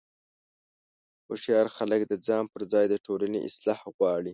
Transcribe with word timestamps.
هوښیار 1.27 1.67
خلک 1.77 2.01
د 2.07 2.13
ځان 2.27 2.43
پر 2.53 2.61
ځای 2.73 2.85
د 2.89 2.95
ټولنې 3.05 3.39
اصلاح 3.47 3.79
غواړي. 3.95 4.29